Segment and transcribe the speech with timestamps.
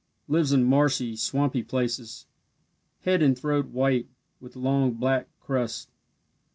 [0.27, 2.25] Lives in marshy, swampy places.
[3.01, 4.07] Head and throat white,
[4.39, 5.91] with long black crest.